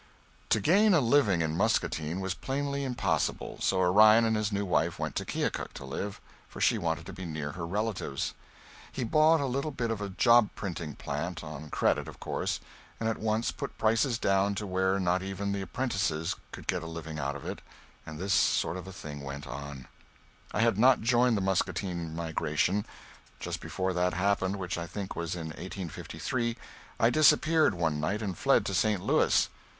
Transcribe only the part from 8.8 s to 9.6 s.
He bought a